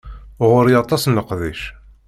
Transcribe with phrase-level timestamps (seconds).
[0.49, 1.61] Ɣuṛ-i aṭas n leqdic.